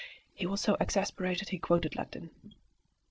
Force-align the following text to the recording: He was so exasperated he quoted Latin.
He 0.33 0.47
was 0.47 0.61
so 0.61 0.77
exasperated 0.79 1.49
he 1.49 1.59
quoted 1.59 1.95
Latin. 1.95 2.31